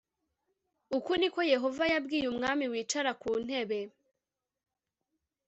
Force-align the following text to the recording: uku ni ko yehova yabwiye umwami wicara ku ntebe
uku 0.97 1.11
ni 1.19 1.27
ko 1.33 1.39
yehova 1.53 1.83
yabwiye 1.93 2.25
umwami 2.33 2.65
wicara 2.71 3.11
ku 3.21 3.29
ntebe 3.45 3.81